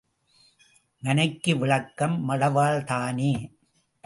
[1.03, 3.31] மனைக்கு விளக்கம் மடவாள்தானே!